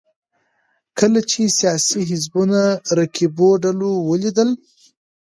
کله 0.97 1.19
چې 1.29 1.41
سیاسي 1.59 1.99
حزبونو 2.09 2.59
رقیبو 2.99 3.47
ډلو 3.63 3.91
ولیدل 4.09 4.49